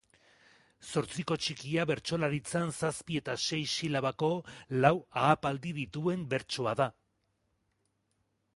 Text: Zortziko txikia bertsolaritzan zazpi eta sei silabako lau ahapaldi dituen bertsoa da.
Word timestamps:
Zortziko 0.91 1.35
txikia 1.47 1.83
bertsolaritzan 1.91 2.71
zazpi 2.77 3.19
eta 3.23 3.35
sei 3.43 3.61
silabako 3.75 4.31
lau 4.87 4.93
ahapaldi 5.25 5.77
dituen 5.83 6.27
bertsoa 6.35 6.77
da. 6.81 6.89